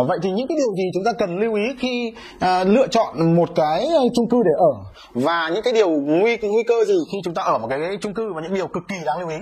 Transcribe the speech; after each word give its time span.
à, 0.00 0.04
vậy 0.08 0.18
thì 0.22 0.30
những 0.30 0.46
cái 0.46 0.56
điều 0.56 0.74
gì 0.76 0.90
chúng 0.94 1.04
ta 1.04 1.12
cần 1.12 1.38
lưu 1.38 1.54
ý 1.54 1.62
khi 1.78 2.12
à, 2.38 2.64
lựa 2.64 2.86
chọn 2.86 3.36
một 3.36 3.48
cái 3.54 3.86
à, 3.86 4.02
chung 4.14 4.28
cư 4.28 4.36
để 4.44 4.50
ở? 4.58 4.72
Và 5.14 5.50
những 5.54 5.62
cái 5.62 5.72
điều 5.72 5.90
nguy 5.90 6.36
nguy 6.36 6.62
cơ 6.68 6.84
gì 6.84 6.98
khi 7.12 7.18
chúng 7.24 7.34
ta 7.34 7.42
ở 7.42 7.58
một 7.58 7.66
cái 7.70 7.80
chung 8.00 8.14
cư 8.14 8.32
và 8.32 8.42
những 8.42 8.54
điều 8.54 8.66
cực 8.66 8.82
kỳ 8.88 8.96
đáng 9.04 9.20
lưu 9.20 9.28
ý? 9.28 9.36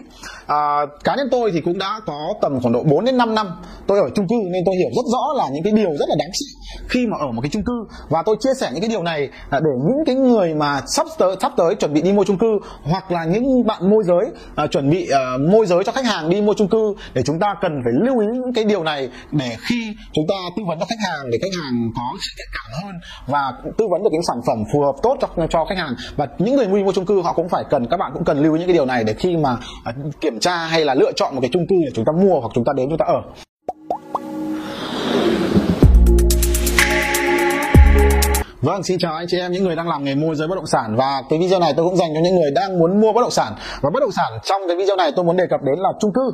À, 0.47 0.87
cá 1.05 1.17
nhân 1.17 1.29
tôi 1.31 1.51
thì 1.55 1.61
cũng 1.61 1.79
đã 1.79 2.01
có 2.07 2.35
tầm 2.41 2.61
khoảng 2.61 2.73
độ 2.73 2.83
4 2.83 3.05
đến 3.05 3.17
5 3.17 3.35
năm 3.35 3.47
tôi 3.87 3.99
ở 3.99 4.09
chung 4.15 4.29
cư 4.29 4.37
nên 4.53 4.63
tôi 4.67 4.75
hiểu 4.77 4.89
rất 4.97 5.13
rõ 5.13 5.33
là 5.37 5.49
những 5.53 5.63
cái 5.65 5.73
điều 5.73 5.91
rất 5.91 6.09
là 6.09 6.15
đáng 6.19 6.31
sợ 6.33 6.59
khi 6.89 7.07
mà 7.07 7.17
ở 7.21 7.33
một 7.33 7.43
cái 7.43 7.51
chung 7.51 7.63
cư. 7.63 7.85
Và 8.09 8.23
tôi 8.23 8.37
chia 8.41 8.55
sẻ 8.61 8.71
những 8.73 8.81
cái 8.81 8.89
điều 8.89 9.03
này 9.03 9.29
à, 9.51 9.61
để 9.61 9.71
những 9.89 10.05
cái 10.07 10.15
người 10.15 10.55
mà 10.55 10.81
sắp 10.87 11.07
tới 11.19 11.37
sắp 11.41 11.53
tới 11.57 11.75
chuẩn 11.75 11.95
bị 11.95 12.03
đi 12.03 12.13
mua 12.13 12.25
chung 12.25 12.39
cư 12.39 12.59
hoặc 12.83 13.13
là 13.13 13.25
những 13.25 13.67
bạn 13.67 13.91
môi 13.91 14.05
giới 14.05 14.27
à, 14.57 14.67
chuẩn 14.67 14.91
bị 14.91 15.09
à, 15.11 15.37
môi 15.51 15.67
giới 15.67 15.85
cho 15.85 15.93
khách 15.93 16.05
hàng 16.05 16.31
đi 16.31 16.41
mua 16.41 16.55
chung 16.55 16.69
cư 16.69 16.95
để 17.15 17.23
chúng 17.23 17.39
ta 17.39 17.55
cần 17.61 17.81
phải 17.85 17.93
lưu 17.93 18.21
ý 18.21 18.27
những 18.33 18.53
cái 18.55 18.65
điều 18.65 18.83
này 18.85 19.09
để 19.33 19.57
khi 19.69 19.95
chúng 20.13 20.25
ta 20.29 20.35
tư 20.57 20.63
vấn 20.67 20.79
cho 20.79 20.87
khách 20.89 21.09
hàng 21.09 21.31
để 21.31 21.39
khách 21.43 21.63
hàng 21.63 21.91
có 21.97 22.17
sự 22.21 22.31
thiện 22.39 22.49
cảm 22.53 22.83
hơn 22.83 22.95
và 23.27 23.53
tư 23.79 23.87
vấn 23.91 24.03
được 24.03 24.11
những 24.13 24.23
sản 24.23 24.41
phẩm 24.47 24.65
phù 24.73 24.81
hợp 24.81 24.95
tốt 25.03 25.17
cho 25.21 25.47
cho 25.51 25.65
khách 25.65 25.79
hàng. 25.79 25.95
Và 26.17 26.27
những 26.39 26.57
người 26.57 26.69
mua 26.69 26.93
chung 26.93 27.07
cư 27.07 27.23
họ 27.23 27.33
cũng 27.33 27.49
phải 27.49 27.65
cần, 27.71 27.87
các 27.91 27.97
bạn 27.97 28.11
cũng 28.15 28.25
cần 28.25 28.39
lưu 28.39 28.53
ý 28.53 28.59
những 28.59 28.69
cái 28.69 28.75
điều 28.75 28.87
này 28.87 29.05
để 29.05 29.15
khi 29.15 29.37
mà 29.37 29.57
à, 29.85 29.93
kiểm 30.21 30.41
tra 30.41 30.57
hay 30.57 30.85
là 30.85 30.95
lựa 30.95 31.13
chọn 31.17 31.35
một 31.35 31.41
cái 31.41 31.51
chung 31.53 31.67
cư 31.69 31.77
để 31.85 31.91
chúng 31.95 32.05
ta 32.05 32.13
mua 32.13 32.41
hoặc 32.41 32.51
chúng 32.55 32.65
ta 32.65 32.73
đến 32.77 32.89
chúng 32.89 32.99
ta 32.99 33.05
ở. 33.05 33.23
Vâng, 38.69 38.83
xin 38.83 38.99
chào 38.99 39.15
anh 39.15 39.27
chị 39.29 39.39
em 39.39 39.53
những 39.53 39.65
người 39.65 39.77
đang 39.77 39.89
làm 39.89 40.05
nghề 40.05 40.15
môi 40.15 40.35
giới 40.37 40.49
bất 40.49 40.55
động 40.55 40.67
sản. 40.67 40.97
Và 40.97 41.23
cái 41.31 41.39
video 41.39 41.61
này 41.61 41.73
tôi 41.77 41.87
cũng 41.87 41.97
dành 41.97 42.15
cho 42.15 42.21
những 42.25 42.35
người 42.35 42.51
đang 42.51 42.79
muốn 42.79 43.01
mua 43.01 43.13
bất 43.13 43.21
động 43.21 43.31
sản. 43.31 43.53
Và 43.81 43.91
bất 43.95 44.01
động 44.01 44.13
sản 44.13 44.39
trong 44.45 44.63
cái 44.69 44.77
video 44.77 44.97
này 44.97 45.13
tôi 45.17 45.25
muốn 45.25 45.37
đề 45.37 45.45
cập 45.51 45.61
đến 45.63 45.79
là 45.79 45.89
chung 46.01 46.13
cư. 46.15 46.33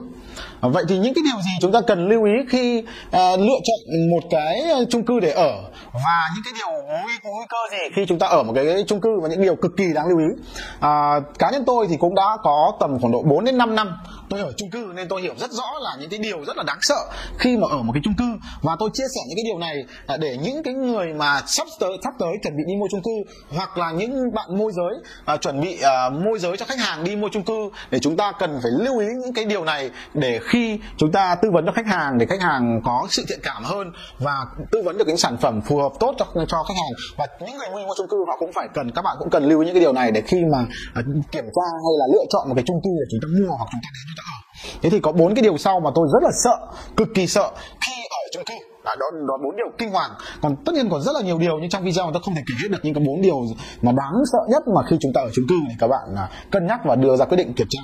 À, 0.61 0.69
vậy 0.69 0.85
thì 0.89 0.99
những 0.99 1.15
cái 1.15 1.25
điều 1.25 1.43
gì 1.43 1.51
chúng 1.61 1.73
ta 1.73 1.81
cần 1.81 2.09
lưu 2.09 2.25
ý 2.25 2.33
khi 2.49 2.79
uh, 2.79 3.13
lựa 3.39 3.61
chọn 3.65 4.11
một 4.11 4.29
cái 4.31 4.61
à, 4.61 4.79
chung 4.91 5.05
cư 5.05 5.21
để 5.21 5.31
ở? 5.31 5.53
Và 5.93 6.21
những 6.35 6.45
cái 6.45 6.53
điều 6.59 6.83
nguy, 6.83 7.13
nguy 7.23 7.45
cơ 7.49 7.59
gì 7.71 7.85
khi 7.97 8.07
chúng 8.07 8.19
ta 8.19 8.27
ở 8.27 8.43
một 8.43 8.53
cái 8.55 8.85
chung 8.87 9.01
cư? 9.01 9.11
Và 9.23 9.29
những 9.29 9.43
điều 9.43 9.57
cực 9.57 9.73
kỳ 9.77 9.85
đáng 9.95 10.07
lưu 10.09 10.19
ý. 10.19 10.43
À, 10.81 11.21
cá 11.39 11.51
nhân 11.51 11.65
tôi 11.67 11.87
thì 11.91 11.97
cũng 11.97 12.15
đã 12.15 12.37
có 12.43 12.73
tầm 12.81 12.99
khoảng 13.01 13.13
độ 13.13 13.23
4 13.23 13.45
đến 13.45 13.59
5 13.59 13.75
năm 13.77 13.97
tôi 14.31 14.41
ở 14.41 14.53
chung 14.57 14.71
cư 14.71 14.93
nên 14.95 15.09
tôi 15.09 15.23
hiểu 15.23 15.35
rất 15.39 15.51
rõ 15.51 15.71
là 15.81 15.97
những 16.01 16.11
cái 16.11 16.19
điều 16.19 16.45
rất 16.45 16.57
là 16.57 16.63
đáng 16.67 16.79
sợ 16.81 17.01
khi 17.39 17.57
mà 17.57 17.67
ở 17.71 17.83
một 17.83 17.93
cái 17.95 18.01
chung 18.05 18.15
cư. 18.19 18.25
Và 18.63 18.77
tôi 18.79 18.91
chia 18.95 19.05
sẻ 19.15 19.21
những 19.29 19.37
cái 19.37 19.45
điều 19.45 19.59
này 19.59 19.75
để 20.19 20.37
những 20.43 20.63
cái 20.63 20.75
người 20.75 21.07
mà 21.15 21.41
sắp 21.47 21.67
tới 21.81 21.91
sắp 22.05 22.15
tới 22.19 22.24
chuẩn 22.43 22.57
bị 22.57 22.63
đi 22.67 22.75
mua 22.77 22.87
chung 22.91 23.03
cư 23.03 23.33
hoặc 23.57 23.79
là 23.79 23.91
những 23.91 24.35
bạn 24.35 24.59
môi 24.59 24.73
giới 24.73 24.95
uh, 25.35 25.41
chuẩn 25.41 25.61
bị 25.61 25.79
uh, 25.79 26.13
môi 26.13 26.39
giới 26.39 26.57
cho 26.57 26.67
khách 26.67 26.79
hàng 26.79 27.05
đi 27.05 27.17
mua 27.17 27.29
chung 27.33 27.43
cư 27.43 27.71
để 27.91 27.99
chúng 27.99 28.17
ta 28.17 28.33
cần 28.39 28.59
phải 28.63 28.73
lưu 28.79 28.99
ý 28.99 29.07
những 29.07 29.33
cái 29.35 29.45
điều 29.45 29.65
này 29.65 29.91
để 30.15 30.41
khi 30.43 30.79
chúng 30.97 31.13
ta 31.13 31.35
tư 31.35 31.51
vấn 31.53 31.67
cho 31.67 31.73
khách 31.73 31.87
hàng 31.87 32.19
để 32.19 32.27
khách 32.27 32.41
hàng 32.41 32.81
có 32.85 33.07
sự 33.11 33.25
thiện 33.29 33.39
cảm 33.43 33.65
hơn 33.65 33.93
và 34.19 34.37
tư 34.71 34.83
vấn 34.85 34.99
được 34.99 35.09
những 35.09 35.17
sản 35.17 35.37
phẩm 35.37 35.61
phù 35.61 35.77
hợp 35.77 35.93
tốt 36.01 36.15
cho 36.19 36.27
cho 36.49 36.63
khách 36.63 36.75
hàng. 36.77 36.93
Và 37.17 37.27
những 37.47 37.57
người 37.57 37.85
mua 37.87 37.95
chung 37.97 38.09
cư 38.09 38.17
họ 38.29 38.37
cũng 38.39 38.53
phải 38.53 38.69
cần 38.75 38.91
các 38.95 39.03
bạn 39.03 39.17
cũng 39.19 39.31
cần 39.31 39.45
lưu 39.45 39.61
ý 39.61 39.67
những 39.67 39.75
cái 39.75 39.81
điều 39.81 39.93
này 39.93 40.11
để 40.11 40.21
khi 40.21 40.45
mà 40.53 40.59
uh, 41.01 41.07
kiểm 41.33 41.45
tra 41.45 41.67
hay 41.85 41.95
là 41.99 42.07
lựa 42.15 42.25
chọn 42.31 42.49
một 42.49 42.55
cái 42.57 42.65
chung 42.67 42.81
cư 42.85 42.91
để 42.91 43.07
chúng 43.11 43.21
ta 43.23 43.29
mua 43.41 43.57
hoặc 43.57 43.69
chúng 43.73 43.81
ta 43.83 43.89
đến 43.95 44.05
chúng 44.09 44.17
ta 44.19 44.25
ở. 44.35 44.39
Thế 44.83 44.91
thì 44.91 45.01
có 45.01 45.13
bốn 45.13 45.35
cái 45.35 45.43
điều 45.43 45.59
sau 45.59 45.81
mà 45.81 45.91
tôi 45.95 46.09
rất 46.13 46.23
là 46.23 46.31
sợ 46.45 46.57
cực 46.97 47.09
kỳ 47.15 47.27
sợ. 47.27 47.51
Khi 47.87 47.93
chung 48.35 48.45
cư 48.45 48.55
đó, 48.85 48.95
đó, 49.01 49.07
đó 49.29 49.35
bốn 49.45 49.57
điều 49.57 49.67
kinh 49.79 49.91
hoàng. 49.91 50.11
Còn 50.43 50.57
tất 50.65 50.73
nhiên 50.75 50.89
còn 50.91 51.03
rất 51.03 51.13
là 51.15 51.21
nhiều 51.21 51.39
điều 51.39 51.59
nhưng 51.61 51.71
trong 51.71 51.85
video 51.85 52.11
tôi 52.13 52.23
không 52.25 52.35
thể 52.35 52.43
kể 52.47 52.55
hết 52.63 52.69
được 52.71 52.79
những 52.83 52.95
cái 52.95 53.05
bốn 53.07 53.23
điều 53.23 53.37
mà 53.83 53.93
đáng 53.93 54.15
sợ 54.33 54.39
nhất 54.51 54.63
mà 54.75 54.81
khi 54.89 54.97
chúng 55.01 55.13
ta 55.15 55.21
ở 55.21 55.31
chung 55.35 55.45
cư 55.49 55.55
thì 55.69 55.75
các 55.79 55.89
bạn 55.89 56.15
à, 56.17 56.31
cân 56.51 56.67
nhắc 56.67 56.81
và 56.85 56.95
đưa 56.95 57.17
ra 57.17 57.25
quyết 57.25 57.37
định 57.37 57.55
kiểm 57.55 57.67
tra. 57.71 57.83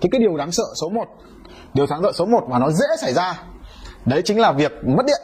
Thì 0.00 0.08
cái 0.12 0.20
điều 0.20 0.36
đáng 0.36 0.52
sợ 0.52 0.64
số 0.80 0.88
1 0.88 1.04
điều 1.74 1.86
đáng 1.86 2.00
sợ 2.02 2.12
số 2.12 2.26
1 2.26 2.40
mà 2.50 2.58
nó 2.58 2.70
dễ 2.70 2.86
xảy 3.00 3.12
ra 3.12 3.42
đấy 4.06 4.22
chính 4.24 4.40
là 4.40 4.52
việc 4.52 4.72
mất 4.96 5.06
điện. 5.06 5.20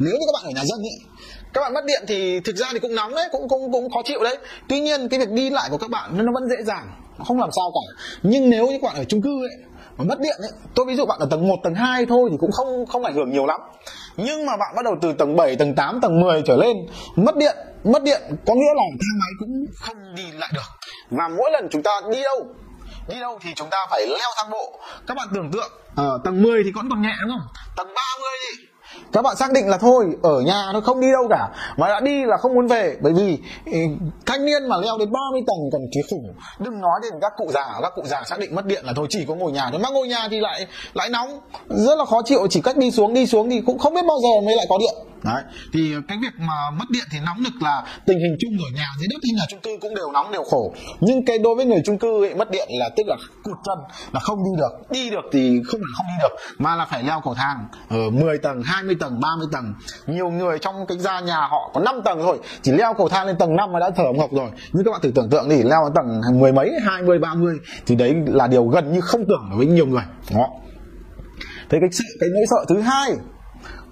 Nếu 0.00 0.12
như 0.12 0.26
các 0.26 0.32
bạn 0.34 0.44
ở 0.44 0.50
nhà 0.50 0.64
dân 0.64 0.82
ý, 0.82 0.90
các 1.52 1.60
bạn 1.60 1.74
mất 1.74 1.84
điện 1.86 2.02
thì 2.08 2.40
thực 2.40 2.56
ra 2.56 2.66
thì 2.72 2.78
cũng 2.78 2.94
nóng 2.94 3.14
đấy 3.14 3.28
cũng 3.32 3.48
cũng 3.48 3.72
cũng 3.72 3.90
khó 3.90 4.02
chịu 4.04 4.20
đấy. 4.22 4.38
Tuy 4.68 4.80
nhiên 4.80 5.08
cái 5.08 5.20
việc 5.20 5.30
đi 5.30 5.50
lại 5.50 5.68
của 5.70 5.78
các 5.78 5.90
bạn 5.90 6.26
nó 6.26 6.32
vẫn 6.34 6.48
dễ 6.48 6.62
dàng 6.64 6.86
không 7.26 7.38
làm 7.38 7.50
sao 7.56 7.72
cả. 7.74 8.04
Nhưng 8.22 8.50
nếu 8.50 8.66
như 8.66 8.78
các 8.82 8.88
bạn 8.88 8.96
ở 8.96 9.04
chung 9.04 9.22
cư 9.22 9.30
ấy 9.42 9.73
mà 9.98 10.04
mất 10.04 10.20
điện 10.20 10.36
ấy. 10.40 10.50
Tôi 10.74 10.86
ví 10.86 10.96
dụ 10.96 11.06
bạn 11.06 11.18
ở 11.18 11.26
tầng 11.30 11.48
1, 11.48 11.56
tầng 11.64 11.74
2 11.74 12.06
thôi 12.06 12.28
thì 12.30 12.36
cũng 12.40 12.52
không 12.52 12.86
không 12.86 13.04
ảnh 13.04 13.14
hưởng 13.14 13.30
nhiều 13.30 13.46
lắm. 13.46 13.60
Nhưng 14.16 14.46
mà 14.46 14.56
bạn 14.56 14.74
bắt 14.76 14.84
đầu 14.84 14.94
từ 15.02 15.12
tầng 15.12 15.36
7, 15.36 15.56
tầng 15.56 15.74
8, 15.74 16.00
tầng 16.00 16.20
10 16.20 16.42
trở 16.46 16.56
lên 16.56 16.76
mất 17.16 17.36
điện 17.36 17.56
mất 17.84 18.02
điện 18.02 18.22
có 18.46 18.54
nghĩa 18.54 18.74
là 18.76 18.82
thang 18.90 19.18
máy 19.20 19.30
cũng 19.38 19.64
không 19.76 20.14
đi 20.14 20.24
lại 20.32 20.50
được. 20.54 20.88
Và 21.10 21.28
mỗi 21.28 21.50
lần 21.50 21.68
chúng 21.70 21.82
ta 21.82 22.00
đi 22.12 22.22
đâu 22.22 22.46
đi 23.08 23.20
đâu 23.20 23.38
thì 23.42 23.50
chúng 23.56 23.68
ta 23.70 23.78
phải 23.90 24.06
leo 24.06 24.30
thang 24.36 24.50
bộ. 24.50 24.80
Các 25.06 25.16
bạn 25.16 25.28
tưởng 25.34 25.50
tượng 25.50 25.72
ở 25.96 26.20
tầng 26.24 26.42
10 26.42 26.64
thì 26.64 26.70
vẫn 26.74 26.88
còn 26.90 27.02
nhẹ 27.02 27.12
đúng 27.22 27.30
không? 27.30 27.48
Tầng 27.76 27.94
3 27.94 28.02
các 29.14 29.22
bạn 29.22 29.36
xác 29.36 29.52
định 29.52 29.68
là 29.68 29.78
thôi, 29.78 30.06
ở 30.22 30.40
nhà 30.40 30.70
nó 30.72 30.80
không 30.80 31.00
đi 31.00 31.06
đâu 31.12 31.26
cả. 31.30 31.48
Mà 31.76 31.88
đã 31.88 32.00
đi 32.00 32.24
là 32.24 32.36
không 32.36 32.54
muốn 32.54 32.66
về, 32.66 32.96
bởi 33.00 33.12
vì 33.12 33.38
ừ, 33.66 33.78
thanh 34.26 34.44
niên 34.44 34.68
mà 34.68 34.76
leo 34.76 34.98
đến 34.98 35.12
30 35.12 35.42
tầng 35.46 35.70
còn 35.72 35.80
chứ 35.92 36.00
khủng 36.10 36.34
đừng 36.58 36.80
nói 36.80 37.00
đến 37.02 37.12
các 37.20 37.32
cụ 37.36 37.46
già, 37.54 37.66
các 37.82 37.92
cụ 37.96 38.02
già 38.04 38.22
xác 38.26 38.38
định 38.38 38.54
mất 38.54 38.66
điện 38.66 38.84
là 38.86 38.92
thôi, 38.96 39.06
chỉ 39.10 39.24
có 39.28 39.34
ngồi 39.34 39.52
nhà 39.52 39.68
thôi. 39.70 39.80
Mà 39.82 39.88
ngồi 39.92 40.08
nhà 40.08 40.28
thì 40.30 40.40
lại 40.40 40.66
lại 40.94 41.08
nóng, 41.10 41.40
rất 41.68 41.98
là 41.98 42.04
khó 42.04 42.22
chịu. 42.24 42.46
Chỉ 42.50 42.60
cách 42.60 42.76
đi 42.76 42.90
xuống 42.90 43.14
đi 43.14 43.26
xuống 43.26 43.50
thì 43.50 43.60
cũng 43.66 43.78
không 43.78 43.94
biết 43.94 44.04
bao 44.08 44.18
giờ 44.22 44.46
mới 44.46 44.56
lại 44.56 44.66
có 44.68 44.78
điện 44.78 44.94
đấy 45.24 45.42
thì 45.72 45.94
cái 46.08 46.18
việc 46.22 46.34
mà 46.38 46.70
mất 46.78 46.84
điện 46.90 47.04
thì 47.10 47.18
nóng 47.26 47.42
nực 47.42 47.62
là 47.62 47.84
tình 48.06 48.18
hình 48.18 48.36
chung 48.40 48.52
ở 48.52 48.70
nhà 48.76 48.86
dưới 48.98 49.08
đất 49.10 49.18
hay 49.22 49.32
nhà 49.36 49.44
chung 49.48 49.60
cư 49.60 49.70
cũng 49.80 49.94
đều 49.94 50.12
nóng 50.12 50.32
đều 50.32 50.42
khổ. 50.42 50.74
Nhưng 51.00 51.24
cái 51.24 51.38
đối 51.38 51.54
với 51.54 51.64
người 51.64 51.82
chung 51.84 51.98
cư 51.98 52.24
ấy, 52.24 52.34
mất 52.34 52.50
điện 52.50 52.68
là 52.70 52.90
tức 52.96 53.06
là 53.06 53.16
cụt 53.42 53.56
chân 53.64 53.78
là 54.12 54.20
không 54.20 54.38
đi 54.44 54.50
được. 54.58 54.90
Đi 54.90 55.10
được 55.10 55.24
thì 55.32 55.60
không 55.66 55.80
phải 55.80 55.92
không 55.96 56.06
đi 56.06 56.14
được 56.22 56.36
mà 56.58 56.76
là 56.76 56.84
phải 56.84 57.02
leo 57.02 57.20
cầu 57.24 57.34
thang. 57.34 57.68
Ờ, 57.88 58.04
ở 58.04 58.10
10 58.10 58.38
tầng 58.38 58.62
20 58.62 58.96
tầng 59.00 59.20
30 59.20 59.46
tầng. 59.52 59.74
Nhiều 60.06 60.30
người 60.30 60.58
trong 60.58 60.86
cái 60.88 60.98
gia 60.98 61.20
nhà 61.20 61.36
họ 61.36 61.70
có 61.74 61.80
5 61.80 62.00
tầng 62.04 62.18
thôi 62.22 62.38
chỉ 62.62 62.72
leo 62.72 62.94
cầu 62.94 63.08
thang 63.08 63.26
lên 63.26 63.38
tầng 63.38 63.56
5 63.56 63.72
mà 63.72 63.80
đã 63.80 63.90
thở 63.96 64.04
hồng 64.04 64.18
hộc 64.18 64.32
rồi. 64.32 64.50
Nhưng 64.72 64.84
các 64.84 64.90
bạn 64.90 65.00
thử 65.00 65.10
tưởng 65.14 65.30
tượng 65.30 65.48
thì 65.50 65.62
leo 65.62 65.80
đến 65.84 65.92
tầng 65.94 66.40
mười 66.40 66.52
mấy 66.52 66.72
20 66.86 67.18
30 67.18 67.54
thì 67.86 67.94
đấy 67.94 68.14
là 68.26 68.46
điều 68.46 68.66
gần 68.66 68.92
như 68.92 69.00
không 69.00 69.24
tưởng 69.28 69.50
với 69.56 69.66
nhiều 69.66 69.86
người. 69.86 70.02
Đó. 70.34 70.46
Thế 71.70 71.78
cái 71.80 71.88
sự 71.92 72.04
cái 72.20 72.28
nỗi 72.32 72.44
sợ 72.50 72.64
thứ 72.68 72.80
hai 72.80 73.10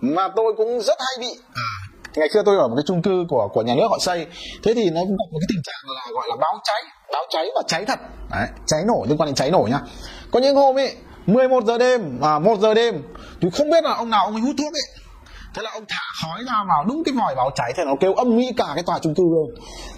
mà 0.02 0.28
tôi 0.36 0.54
cũng 0.56 0.80
rất 0.80 0.98
hay 0.98 1.16
bị. 1.20 1.38
À, 1.54 1.68
ngày 2.16 2.28
xưa 2.34 2.42
tôi 2.46 2.56
ở 2.56 2.68
một 2.68 2.74
cái 2.76 2.84
chung 2.86 3.02
cư 3.02 3.24
của 3.28 3.48
của 3.52 3.62
nhà 3.62 3.74
nước 3.74 3.86
họ 3.90 3.98
xây. 4.00 4.26
Thế 4.62 4.74
thì 4.74 4.90
nó 4.90 5.00
gặp 5.00 5.28
một 5.32 5.38
cái 5.40 5.46
tình 5.48 5.62
trạng 5.64 5.94
là 5.94 6.02
gọi 6.14 6.26
là 6.28 6.36
báo 6.36 6.60
cháy 6.64 6.82
báo 7.12 7.22
cháy 7.30 7.50
và 7.54 7.62
cháy 7.68 7.84
thật. 7.84 7.98
Đấy, 8.30 8.48
cháy 8.66 8.82
nổ 8.86 9.04
liên 9.08 9.18
quan 9.18 9.26
đến 9.26 9.34
cháy 9.34 9.50
nổ 9.50 9.68
nhá. 9.70 9.80
Có 10.30 10.40
những 10.40 10.56
hôm 10.56 10.78
ấy 10.78 10.96
11 11.26 11.64
giờ 11.64 11.78
đêm 11.78 12.20
à, 12.22 12.38
1 12.38 12.58
giờ 12.58 12.74
đêm 12.74 13.02
thì 13.40 13.48
không 13.50 13.70
biết 13.70 13.84
là 13.84 13.94
ông 13.94 14.10
nào 14.10 14.24
ông 14.24 14.34
ấy 14.34 14.40
hút 14.40 14.54
thuốc 14.58 14.72
ấy. 14.72 15.02
Thế 15.54 15.62
là 15.62 15.70
ông 15.70 15.84
thả 15.88 16.02
thói 16.22 16.38
ra 16.46 16.64
vào 16.68 16.84
đúng 16.84 17.02
cái 17.04 17.14
vòi 17.20 17.34
báo 17.34 17.50
cháy 17.54 17.72
thì 17.76 17.82
nó 17.86 17.94
kêu 18.00 18.14
âm 18.14 18.36
mỹ 18.36 18.52
cả 18.56 18.66
cái 18.74 18.84
tòa 18.86 18.98
chung 18.98 19.14
cư 19.14 19.22
rồi 19.34 19.46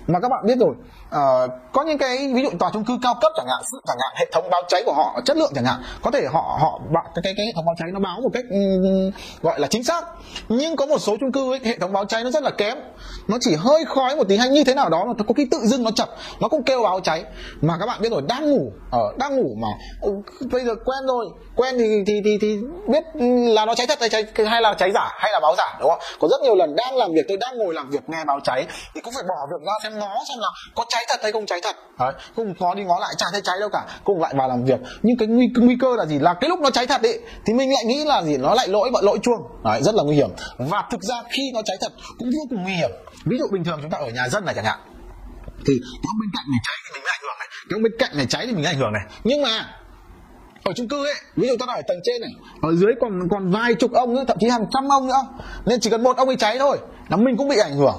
mà 0.07 0.21
các 0.21 0.29
bạn 0.29 0.47
biết 0.47 0.59
rồi 0.59 0.75
uh, 1.15 1.51
có 1.73 1.83
những 1.83 1.99
cái 1.99 2.33
ví 2.35 2.43
dụ 2.43 2.51
tòa 2.59 2.71
chung 2.73 2.85
cư 2.85 2.99
cao 3.03 3.15
cấp 3.21 3.33
chẳng 3.37 3.47
hạn 3.49 3.63
chẳng 3.87 3.97
hạn 4.01 4.13
hệ 4.17 4.27
thống 4.33 4.51
báo 4.51 4.63
cháy 4.69 4.83
của 4.87 4.93
họ 4.93 5.21
chất 5.25 5.37
lượng 5.37 5.53
chẳng 5.55 5.65
hạn 5.65 5.83
có 6.03 6.11
thể 6.11 6.27
họ 6.33 6.59
họ 6.61 6.81
cái 6.93 7.23
cái, 7.23 7.35
cái 7.37 7.47
hệ 7.47 7.53
thống 7.55 7.65
báo 7.67 7.75
cháy 7.79 7.89
nó 7.93 8.01
báo 8.01 8.21
một 8.21 8.31
cách 8.33 8.45
um, 8.51 9.11
gọi 9.43 9.61
là 9.61 9.69
chính 9.69 9.85
xác. 9.85 10.05
Nhưng 10.49 10.77
có 10.77 10.87
một 10.87 10.99
số 10.99 11.17
chung 11.21 11.33
cư 11.33 11.53
ấy, 11.53 11.61
hệ 11.65 11.79
thống 11.79 11.93
báo 11.93 12.05
cháy 12.05 12.25
nó 12.25 12.31
rất 12.31 12.43
là 12.43 12.51
kém. 12.51 12.79
Nó 13.29 13.37
chỉ 13.41 13.55
hơi 13.59 13.85
khói 13.85 14.17
một 14.17 14.25
tí 14.29 14.37
hay 14.37 14.49
như 14.49 14.65
thế 14.65 14.75
nào 14.75 14.89
đó 14.89 15.05
nó 15.07 15.25
có 15.29 15.35
cái 15.37 15.47
tự 15.51 15.59
dưng 15.63 15.83
nó 15.83 15.91
chập 15.91 16.09
nó 16.41 16.49
cũng 16.49 16.63
kêu 16.63 16.83
báo 16.83 17.01
cháy. 17.01 17.25
Mà 17.61 17.77
các 17.81 17.87
bạn 17.87 18.01
biết 18.03 18.13
rồi 18.13 18.23
đang 18.29 18.51
ngủ 18.51 18.73
ở 18.91 19.09
uh, 19.13 19.19
đang 19.19 19.37
ngủ 19.37 19.57
mà 19.59 19.69
uh, 20.09 20.25
bây 20.53 20.65
giờ 20.65 20.75
quen 20.85 21.07
rồi 21.07 21.27
quen 21.57 21.75
thì 21.79 22.05
thì 22.07 22.21
thì, 22.25 22.39
thì 22.41 22.59
biết 22.87 23.05
là 23.55 23.67
nó 23.67 23.75
cháy 23.75 23.87
thật 23.87 24.01
hay 24.01 24.09
cháy 24.09 24.25
hay 24.47 24.63
là 24.63 24.75
cháy 24.75 24.91
giả 24.95 25.09
hay 25.19 25.33
là 25.33 25.41
báo 25.41 25.55
giả 25.59 25.77
đúng 25.81 25.91
không? 25.91 25.99
Có 26.21 26.29
rất 26.29 26.41
nhiều 26.43 26.55
lần 26.55 26.77
đang 26.77 26.97
làm 26.97 27.13
việc 27.13 27.25
tôi 27.29 27.37
đang 27.37 27.59
ngồi 27.59 27.75
làm 27.75 27.91
việc 27.91 28.01
nghe 28.07 28.25
báo 28.25 28.41
cháy. 28.45 28.67
Thì 28.95 29.01
cũng 29.01 29.15
phải 29.15 29.23
bỏ 29.29 29.35
việc 29.51 29.67
ra 29.67 29.73
xem 29.83 29.99
ngó 29.99 30.17
xem 30.29 30.39
là 30.39 30.49
có 30.75 30.85
cháy 30.89 31.05
thật 31.09 31.21
hay 31.23 31.33
không 31.33 31.47
cháy 31.47 31.61
thật. 31.63 31.77
Đấy 31.99 32.13
cùng 32.37 32.55
ngó 32.59 32.75
đi 32.75 32.85
ngó 32.85 32.99
lại 33.01 33.15
chả 33.19 33.27
thấy 33.33 33.41
cháy 33.45 33.57
đâu 33.61 33.69
cả. 33.73 33.87
Cùng 34.05 34.21
lại 34.21 34.35
vào 34.37 34.49
làm 34.49 34.65
việc. 34.65 34.81
Nhưng 35.03 35.17
cái 35.19 35.29
nguy, 35.29 35.47
nguy 35.57 35.77
cơ 35.81 35.97
là 35.97 36.07
gì? 36.07 36.19
Là 36.19 36.35
cái 36.41 36.49
lúc 36.49 36.61
nó 36.61 36.71
cháy 36.71 36.87
thật 36.87 37.03
ấy 37.03 37.21
thì 37.47 37.53
mình 37.53 37.73
lại 37.73 37.85
nghĩ 37.85 38.05
là 38.05 38.23
gì? 38.23 38.37
Nó 38.37 38.55
lại 38.55 38.69
lỗi 38.69 38.91
gọi 38.93 39.03
lỗi 39.03 39.19
chuông. 39.23 39.41
Đấy 39.65 39.83
rất 39.83 39.95
là 39.95 40.03
nguy 40.03 40.17
hiểm. 40.17 40.31
Và 40.59 40.85
thực 40.91 41.03
ra 41.03 41.23
khi 41.37 41.43
nó 41.55 41.63
cháy 41.65 41.77
thật 41.81 41.93
cũng 42.19 42.29
vô 42.29 42.41
cùng 42.51 42.63
nguy 42.63 42.73
hiểm. 42.73 42.91
Ví 43.25 43.37
dụ 43.39 43.45
bình 43.53 43.65
thường 43.65 43.79
chúng 43.83 43.91
ta 43.91 43.99
ở 43.99 44.11
nhà 44.11 44.29
dân 44.29 44.45
này 44.45 44.55
chẳng 44.55 44.65
hạn 44.65 44.79
thì 45.67 45.75
cái 46.03 46.13
bên 46.21 46.31
cạnh 46.37 46.47
này 46.51 46.61
cháy 46.65 46.77
thì 46.85 46.91
mình 46.95 47.05
ảnh 47.07 47.21
hưởng 47.23 47.39
này 47.39 47.49
cái 47.71 47.79
bên 47.83 47.93
cạnh 47.99 48.17
này 48.17 48.27
cháy 48.27 48.47
thì 48.47 48.53
mình 48.53 48.65
ảnh 48.65 48.77
hưởng 48.77 48.93
này. 48.93 49.03
Nhưng 49.25 49.43
mà 49.43 49.77
ở 50.65 50.73
chung 50.77 50.89
cư 50.89 51.05
ấy 51.05 51.15
ví 51.37 51.49
dụ 51.49 51.57
ta 51.59 51.67
ở 51.67 51.83
tầng 51.89 52.01
trên 52.05 52.21
này 52.21 52.31
ở 52.63 52.75
dưới 52.75 52.93
còn 53.01 53.29
còn 53.31 53.51
vài 53.51 53.75
chục 53.75 53.93
ông 53.93 54.15
nữa 54.15 54.25
thậm 54.29 54.37
chí 54.41 54.49
hàng 54.49 54.65
trăm 54.71 54.89
ông 54.89 55.07
nữa. 55.07 55.23
Nên 55.67 55.81
chỉ 55.81 55.91
cần 55.91 56.03
một 56.03 56.17
ông 56.17 56.29
ấy 56.29 56.37
cháy 56.37 56.59
thôi 56.59 56.79
là 57.09 57.17
mình 57.17 57.37
cũng 57.37 57.49
bị 57.49 57.57
ảnh 57.57 57.77
hưởng. 57.77 57.97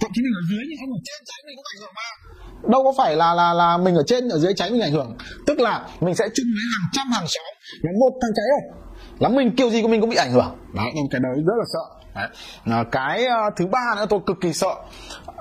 Thậm 0.00 0.10
chí 0.14 0.22
mình 0.22 0.32
ở 0.40 0.42
dưới 0.50 0.64
nhưng 0.68 0.78
ông 0.84 0.92
ở 0.92 1.00
trên 1.04 1.24
cháy 1.24 1.38
mình 1.46 1.56
cũng 1.56 1.64
ảnh 1.74 1.80
hưởng 1.80 1.94
mà. 1.96 2.10
Đâu 2.70 2.84
có 2.84 2.92
phải 2.98 3.16
là 3.16 3.34
là 3.34 3.52
là 3.52 3.76
mình 3.76 3.94
ở 3.94 4.02
trên 4.06 4.28
ở 4.28 4.38
dưới 4.38 4.54
cháy 4.54 4.70
mình 4.70 4.80
ảnh 4.80 4.92
hưởng. 4.92 5.16
Tức 5.46 5.60
là 5.60 5.88
mình 6.00 6.14
sẽ 6.14 6.28
chung 6.34 6.46
với 6.54 6.64
hàng 6.74 6.90
trăm 6.92 7.06
hàng 7.12 7.26
xóm 7.28 7.54
là 7.82 7.90
một 8.00 8.18
thằng 8.22 8.30
cháy 8.36 8.46
rồi 8.50 8.80
là 9.18 9.28
mình 9.28 9.56
kiểu 9.56 9.70
gì 9.70 9.82
của 9.82 9.88
mình 9.88 10.00
cũng 10.00 10.10
bị 10.10 10.16
ảnh 10.16 10.32
hưởng. 10.32 10.56
Đấy 10.74 10.86
nên 10.94 11.04
cái 11.10 11.20
đấy 11.20 11.42
rất 11.46 11.54
là 11.58 11.64
sợ. 11.72 11.96
Đấy. 12.14 12.28
À, 12.64 12.84
cái 12.92 13.24
uh, 13.24 13.54
thứ 13.56 13.66
ba 13.66 13.94
nữa 13.96 14.06
tôi 14.10 14.20
cực 14.26 14.36
kỳ 14.40 14.52
sợ 14.52 14.74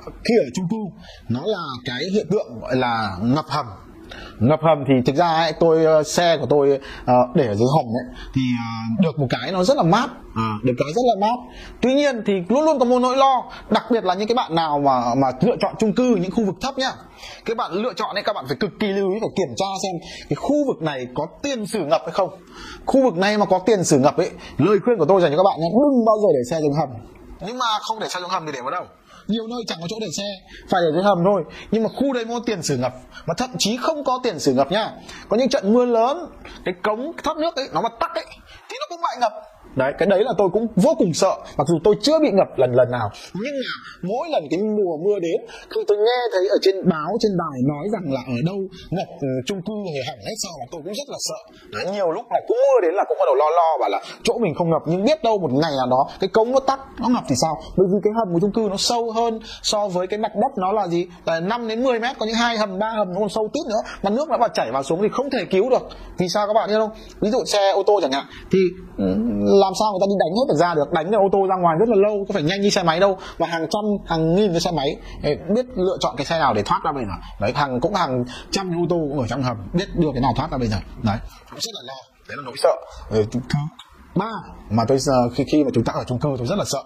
khi 0.06 0.34
ở 0.40 0.50
chung 0.56 0.66
cư 0.72 1.06
nó 1.30 1.42
là 1.46 1.64
cái 1.86 2.04
hiện 2.14 2.28
tượng 2.32 2.60
gọi 2.62 2.76
là 2.76 3.18
ngập 3.22 3.46
hầm 3.48 3.66
ngập 4.40 4.60
hầm 4.64 4.84
thì 4.88 4.94
thực 5.06 5.16
ra 5.16 5.28
ấy, 5.28 5.54
tôi 5.60 5.86
ờ, 5.86 6.04
xe 6.04 6.38
của 6.38 6.48
tôi 6.50 6.72
uh, 6.72 7.36
để 7.36 7.48
ở 7.48 7.56
dưới 7.56 7.68
hầm 7.78 7.86
ấy 7.86 8.24
thì 8.36 8.42
uh, 8.42 9.00
được 9.04 9.20
một 9.20 9.28
cái 9.30 9.52
nó 9.52 9.64
rất 9.64 9.78
là 9.78 9.84
mát 9.84 10.10
à, 10.36 10.54
được 10.64 10.74
cái 10.78 10.94
rất 10.96 11.02
là 11.06 11.28
mát. 11.28 11.38
Tuy 11.82 11.94
nhiên 11.94 12.24
thì 12.26 12.34
luôn 12.50 12.66
luôn 12.66 12.80
có 12.80 12.86
một 12.86 13.00
nỗi 13.00 13.18
lo 13.18 13.44
đặc 13.70 13.84
biệt 13.92 14.04
là 14.04 14.14
những 14.14 14.28
cái 14.28 14.36
bạn 14.36 14.56
nào 14.56 14.80
mà 14.80 15.16
mà 15.16 15.28
lựa 15.42 15.56
chọn 15.62 15.76
chung 15.80 15.94
cư 15.94 16.16
những 16.16 16.32
khu 16.32 16.46
vực 16.46 16.56
thấp 16.62 16.78
nhá. 16.78 16.92
Các 17.46 17.58
bạn 17.58 17.72
lựa 17.72 17.94
chọn 17.94 18.16
ấy 18.16 18.24
các 18.24 18.34
bạn 18.34 18.46
phải 18.48 18.58
cực 18.60 18.72
kỳ 18.80 18.88
lưu 18.88 19.12
ý 19.14 19.20
phải 19.20 19.30
kiểm 19.36 19.56
tra 19.58 19.66
xem 19.84 19.92
cái 20.30 20.36
khu 20.36 20.56
vực 20.68 20.82
này 20.82 21.08
có 21.16 21.28
tiền 21.44 21.66
sử 21.66 21.86
ngập 21.86 22.02
hay 22.02 22.12
không. 22.12 22.30
Khu 22.86 23.04
vực 23.04 23.18
này 23.18 23.38
mà 23.38 23.46
có 23.46 23.60
tiền 23.66 23.84
sử 23.84 24.00
ngập 24.00 24.18
ấy 24.18 24.30
lời 24.58 24.78
khuyên 24.86 24.98
của 24.98 25.06
tôi 25.06 25.22
dành 25.22 25.32
cho 25.32 25.38
các 25.38 25.44
bạn 25.44 25.60
nhé 25.60 25.68
đừng 25.74 26.06
bao 26.06 26.16
giờ 26.22 26.28
để 26.34 26.50
xe 26.50 26.62
dưới 26.62 26.72
hầm. 26.80 26.90
Nhưng 27.48 27.58
mà 27.58 27.66
không 27.82 28.00
để 28.00 28.08
xe 28.10 28.20
xuống 28.20 28.30
hầm 28.30 28.46
thì 28.46 28.52
để 28.52 28.62
vào 28.62 28.72
đâu? 28.72 28.86
Nhiều 29.30 29.48
nơi 29.48 29.60
chẳng 29.68 29.78
có 29.82 29.88
chỗ 29.90 29.96
để 30.02 30.08
xe. 30.18 30.24
Phải 30.70 30.82
để 30.86 30.92
dưới 30.94 31.04
hầm 31.04 31.18
thôi. 31.26 31.44
Nhưng 31.72 31.84
mà 31.84 31.90
khu 31.96 32.14
đấy 32.14 32.26
có 32.30 32.40
tiền 32.46 32.64
xử 32.64 32.78
ngập. 32.78 32.94
Mà 33.26 33.34
thậm 33.38 33.50
chí 33.58 33.78
không 33.78 34.04
có 34.04 34.20
tiền 34.24 34.40
xử 34.40 34.54
ngập 34.54 34.72
nhá 34.72 34.92
có 35.30 35.38
những 35.38 35.50
trận 35.50 35.74
mưa 35.74 35.86
lớn, 35.86 36.26
cái 36.66 36.74
cống 36.84 37.12
thoát 37.24 37.38
nước 37.38 37.56
ấy, 37.56 37.70
nó 37.74 37.82
mà 37.82 37.90
tắc 38.00 38.16
ấy, 38.16 38.26
thì 38.70 38.76
nó 38.80 38.86
cũng 38.90 39.00
lại 39.02 39.18
ngập 39.22 39.34
đấy 39.76 39.94
cái 39.98 40.08
đấy 40.08 40.24
là 40.24 40.32
tôi 40.38 40.50
cũng 40.54 40.68
vô 40.76 40.96
cùng 40.98 41.14
sợ 41.14 41.36
mặc 41.58 41.68
dù 41.68 41.80
tôi 41.84 41.96
chưa 42.02 42.20
bị 42.20 42.30
ngập 42.32 42.48
lần 42.58 42.72
lần 42.76 42.92
nào. 42.92 43.10
Nhưng 43.34 43.54
mà 43.54 43.74
mỗi 44.02 44.30
lần 44.30 44.44
cái 44.50 44.60
mùa 44.60 44.98
mưa 45.06 45.20
đến 45.20 45.40
khi 45.70 45.82
tôi 45.88 45.98
nghe 45.98 46.20
thấy 46.34 46.48
ở 46.48 46.58
trên 46.62 46.76
báo 46.90 47.12
trên 47.20 47.32
đài 47.38 47.58
nói 47.72 47.86
rằng 47.94 48.14
là 48.14 48.22
ở 48.28 48.40
đâu 48.46 48.58
ngập 48.90 49.08
ừ, 49.22 49.28
chung 49.46 49.62
cư 49.62 49.74
thì 49.94 50.00
hỏng 50.08 50.22
hết 50.28 50.36
sao 50.44 50.54
là 50.60 50.66
tôi 50.72 50.82
cũng 50.84 50.94
rất 50.94 51.10
là 51.14 51.18
sợ. 51.20 51.40
Đấy, 51.74 51.86
nhiều 51.94 52.12
lúc 52.12 52.26
này 52.32 52.42
cũng 52.48 52.58
mưa 52.58 52.82
đến 52.82 52.94
là 52.94 53.04
cũng 53.08 53.18
bắt 53.20 53.26
đầu 53.26 53.36
lo 53.36 53.50
lo 53.50 53.70
và 53.82 53.88
là 53.90 54.02
chỗ 54.24 54.38
mình 54.38 54.54
không 54.58 54.70
ngập 54.70 54.82
nhưng 54.86 55.04
biết 55.06 55.24
đâu 55.24 55.38
một 55.38 55.52
ngày 55.52 55.72
nào 55.78 55.88
đó 55.90 56.10
cái 56.20 56.28
cống 56.28 56.52
nó 56.52 56.60
tắc 56.60 56.80
nó 57.02 57.08
ngập 57.10 57.24
thì 57.30 57.36
sao? 57.42 57.56
Bởi 57.78 57.88
vì 57.92 57.98
cái 58.04 58.14
hầm 58.18 58.34
của 58.34 58.40
chung 58.42 58.52
cư 58.52 58.68
nó 58.70 58.78
sâu 58.78 59.12
hơn 59.12 59.40
so 59.62 59.88
với 59.88 60.08
cái 60.08 60.20
mặt 60.20 60.32
đất 60.36 60.52
nó 60.58 60.72
là 60.72 60.88
gì? 60.88 61.08
Là 61.26 61.40
5 61.40 61.68
đến 61.68 61.84
10 61.84 62.00
mét 62.00 62.20
có 62.20 62.26
những 62.26 62.36
hai 62.36 62.58
hầm 62.58 62.80
ba 62.80 62.90
hầm 62.98 63.14
nó 63.14 63.20
còn 63.20 63.30
sâu 63.30 63.50
tít 63.54 63.66
nữa. 63.70 63.82
Mà 64.04 64.10
nước 64.10 64.30
nó 64.30 64.38
mà 64.38 64.48
chảy 64.48 64.72
vào 64.72 64.84
xuống 64.84 65.02
thì 65.02 65.10
không 65.12 65.30
thể 65.30 65.46
cứu 65.46 65.70
được. 65.70 65.88
Vì 66.18 66.30
sao 66.30 66.48
các 66.48 66.54
bạn 66.54 66.70
biết 66.70 66.76
không? 66.80 66.92
Ví 67.22 67.30
dụ 67.30 67.46
xe 67.46 67.72
ô 67.72 67.84
tô 67.84 68.00
chẳng 68.02 68.12
hạn 68.12 68.26
thì 68.52 68.60
ừ, 68.98 69.06
làm 69.70 69.76
sao 69.80 69.92
người 69.92 70.02
ta 70.02 70.08
đi 70.10 70.18
đánh 70.20 70.34
hết 70.38 70.46
được 70.50 70.58
ra 70.64 70.76
được? 70.76 70.92
Đánh 70.92 71.12
được 71.12 71.18
ô 71.18 71.30
tô 71.32 71.40
ra 71.50 71.56
ngoài 71.56 71.76
rất 71.80 71.90
là 71.90 71.96
lâu 71.96 72.26
có 72.28 72.34
phải 72.34 72.44
nhanh 72.44 72.62
như 72.62 72.70
xe 72.70 72.84
máy 72.84 73.00
đâu 73.00 73.18
mà 73.40 73.48
hàng 73.48 73.66
trăm 73.70 73.84
hàng 74.06 74.36
nghìn 74.36 74.52
cái 74.52 74.62
xe 74.62 74.72
máy. 74.72 74.90
Biết 75.56 75.66
lựa 75.76 75.98
chọn 76.00 76.14
cái 76.18 76.26
xe 76.26 76.40
nào 76.40 76.54
để 76.54 76.62
thoát 76.64 76.82
ra 76.86 76.92
bây 76.92 77.06
giờ? 77.06 77.12
Đấy 77.42 77.52
hàng 77.56 77.80
cũng 77.80 77.94
hàng 77.94 78.24
trăm 78.52 78.72
ô 78.72 78.86
tô 78.90 78.96
cũng 79.10 79.20
ở 79.20 79.28
trong 79.28 79.44
hầm 79.44 79.58
biết 79.74 79.86
đưa 79.96 80.12
cái 80.14 80.22
nào 80.22 80.32
thoát 80.36 80.52
ra 80.52 80.58
bây 80.58 80.68
giờ. 80.68 80.78
Đấy. 81.04 81.18
Cũng 81.50 81.60
rất 81.60 81.72
là 81.74 81.82
lo 81.88 82.02
đấy 82.28 82.38
là 82.38 82.44
nỗi 82.46 82.56
sợ. 82.58 82.76
Ờ, 83.10 83.24
thứ 83.32 83.40
ba 84.16 84.32
mà 84.70 84.84
tôi 84.88 84.98
khi 85.36 85.44
khi 85.52 85.64
mà 85.64 85.70
chúng 85.74 85.84
ta 85.84 85.94
ở 85.94 86.04
chung 86.08 86.20
cư 86.20 86.30
tôi 86.38 86.48
rất 86.48 86.58
là 86.58 86.66
sợ. 86.66 86.84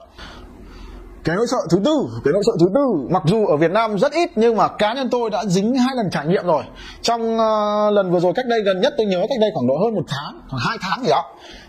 Cái 1.24 1.36
nỗi 1.36 1.48
sợ 1.48 1.58
thứ 1.72 1.80
tư 1.86 2.08
cái 2.24 2.32
nỗi 2.34 2.44
sợ 2.46 2.52
thứ 2.60 2.66
tư 2.76 3.08
mặc 3.10 3.24
dù 3.26 3.46
ở 3.46 3.58
Việt 3.58 3.72
Nam 3.72 3.98
rất 3.98 4.12
ít 4.12 4.30
nhưng 4.36 4.58
mà 4.58 4.68
cá 4.68 4.94
nhân 4.94 5.10
tôi 5.10 5.30
đã 5.30 5.46
dính 5.46 5.76
hai 5.76 5.96
lần 5.96 6.10
trải 6.12 6.28
nghiệm 6.28 6.46
rồi. 6.46 6.64
Trong 7.02 7.22
uh, 7.22 7.94
lần 7.94 8.12
vừa 8.12 8.20
rồi 8.20 8.34
cách 8.36 8.46
đây 8.48 8.60
gần 8.66 8.82
nhất 8.82 8.94
tôi 8.98 9.06
nhớ 9.06 9.26
cách 9.30 9.38
đây 9.42 9.50
khoảng 9.54 9.68
độ 9.68 9.74
hơn 9.84 9.96
một 9.96 10.04
tháng 10.08 10.42
khoảng 10.50 10.62
hai 10.68 10.78
tháng 10.82 11.04
gì 11.04 11.10
đó 11.10 11.24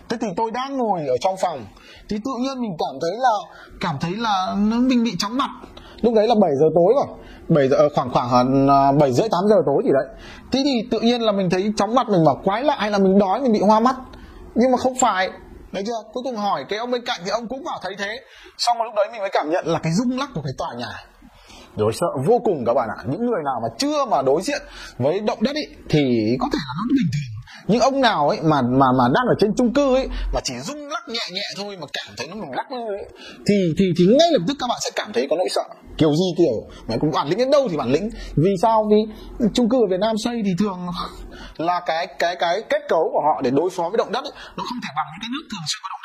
thế 0.09 0.17
thì 0.21 0.27
tôi 0.37 0.51
đang 0.51 0.77
ngồi 0.77 1.07
ở 1.07 1.17
trong 1.21 1.35
phòng. 1.41 1.65
Thì 2.09 2.17
tự 2.25 2.31
nhiên 2.39 2.61
mình 2.61 2.71
cảm 2.79 2.99
thấy 3.01 3.11
là 3.17 3.35
cảm 3.81 3.95
thấy 4.01 4.11
là 4.15 4.55
mình 4.57 5.03
bị 5.03 5.11
chóng 5.19 5.37
mặt. 5.37 5.49
Lúc 6.01 6.13
đấy 6.13 6.27
là 6.27 6.35
7 6.41 6.51
giờ 6.59 6.65
tối 6.75 6.93
rồi. 6.95 7.05
7 7.47 7.67
giờ 7.67 7.75
ờ, 7.75 7.89
khoảng 7.95 8.09
khoảng 8.11 8.67
ờ, 8.67 8.91
bảy 8.91 9.11
rưỡi 9.13 9.29
tám 9.29 9.43
giờ 9.49 9.55
tối 9.65 9.83
gì 9.85 9.91
đấy. 9.93 10.05
Thế 10.51 10.61
thì 10.63 10.87
tự 10.91 10.99
nhiên 10.99 11.21
là 11.21 11.31
mình 11.31 11.49
thấy 11.49 11.73
chóng 11.77 11.95
mặt 11.95 12.09
mình 12.09 12.25
bảo 12.25 12.41
quái 12.43 12.63
lạ 12.63 12.75
hay 12.79 12.91
là 12.91 12.97
mình 12.97 13.19
đói 13.19 13.41
mình 13.41 13.53
bị 13.53 13.59
hoa 13.59 13.79
mắt. 13.79 13.95
Nhưng 14.55 14.71
mà 14.71 14.77
không 14.77 14.93
phải. 15.01 15.29
Đấy 15.71 15.83
chưa? 15.87 16.03
Cuối 16.13 16.23
cùng 16.23 16.35
hỏi 16.35 16.65
cái 16.69 16.79
ông 16.79 16.91
bên 16.91 17.05
cạnh 17.05 17.19
thì 17.25 17.31
ông 17.31 17.47
cũng 17.47 17.63
bảo 17.63 17.79
thấy 17.83 17.95
thế. 17.99 18.19
Xong 18.57 18.77
rồi 18.77 18.85
lúc 18.85 18.93
đấy 18.95 19.05
mình 19.11 19.21
mới 19.21 19.29
cảm 19.33 19.49
nhận 19.49 19.67
là 19.67 19.79
cái 19.79 19.93
rung 19.93 20.19
lắc 20.19 20.29
của 20.35 20.41
cái 20.41 20.53
tòa 20.57 20.73
nhà. 20.73 20.91
Đối 21.75 21.93
sợ 21.93 22.07
vô 22.25 22.41
cùng 22.45 22.63
các 22.65 22.73
bạn 22.73 22.89
ạ. 22.97 23.03
Những 23.07 23.25
người 23.25 23.43
nào 23.45 23.59
mà 23.63 23.67
chưa 23.77 24.05
mà 24.05 24.21
đối 24.21 24.41
diện 24.41 24.61
với 24.97 25.19
động 25.19 25.37
đất 25.41 25.55
ý, 25.55 25.61
thì 25.89 26.01
có 26.39 26.47
thể 26.53 26.59
là 26.67 26.73
nó 26.77 26.83
bình 26.89 27.11
thường 27.13 27.34
những 27.67 27.81
ông 27.81 28.01
nào 28.01 28.29
ấy 28.29 28.39
mà 28.41 28.61
mà 28.61 28.85
mà 28.97 29.03
đang 29.13 29.25
ở 29.27 29.35
trên 29.39 29.51
chung 29.57 29.73
cư 29.73 29.95
ấy 29.95 30.07
mà 30.33 30.39
chỉ 30.43 30.53
rung 30.59 30.87
lắc 30.87 31.07
nhẹ 31.07 31.25
nhẹ 31.33 31.43
thôi 31.57 31.77
mà 31.81 31.87
cảm 31.93 32.15
thấy 32.17 32.27
nó 32.27 32.35
mình 32.35 32.51
lắc 32.51 32.69
ấy, 32.69 33.05
thì 33.47 33.55
thì 33.77 33.85
thì 33.97 34.05
ngay 34.19 34.29
lập 34.31 34.43
tức 34.47 34.57
các 34.59 34.67
bạn 34.69 34.79
sẽ 34.83 34.89
cảm 34.95 35.13
thấy 35.13 35.27
có 35.29 35.35
nỗi 35.35 35.47
sợ. 35.49 35.63
Kiểu 35.97 36.11
gì 36.15 36.29
kiểu 36.37 36.55
mà 36.87 36.95
cũng 37.01 37.11
bản 37.11 37.27
lĩnh 37.27 37.37
đến 37.37 37.51
đâu 37.51 37.67
thì 37.71 37.77
bản 37.77 37.91
lĩnh. 37.91 38.09
Vì 38.35 38.51
sao? 38.61 38.87
Vì 38.91 38.97
chung 39.53 39.69
cư 39.69 39.77
ở 39.77 39.87
Việt 39.89 39.99
Nam 39.99 40.15
xây 40.17 40.41
thì 40.45 40.51
thường 40.59 40.79
là 41.57 41.81
cái 41.85 42.07
cái 42.19 42.35
cái 42.35 42.61
kết 42.69 42.81
cấu 42.89 43.03
của 43.13 43.21
họ 43.27 43.41
để 43.41 43.51
đối 43.51 43.69
phó 43.69 43.89
với 43.89 43.97
động 43.97 44.11
đất 44.11 44.23
ấy, 44.23 44.33
nó 44.57 44.63
không 44.69 44.79
thể 44.83 44.89
bằng 44.97 45.07
những 45.11 45.21
cái 45.21 45.29
nước 45.33 45.45
thường 45.51 45.65
xuyên 45.69 45.79
có 45.83 45.89
động 45.93 46.03